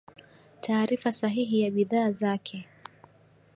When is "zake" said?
2.11-2.67